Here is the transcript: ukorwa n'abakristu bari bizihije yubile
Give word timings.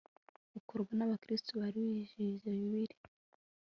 ukorwa 0.59 0.91
n'abakristu 0.95 1.49
bari 1.61 1.79
bizihije 1.93 2.49
yubile 2.59 2.95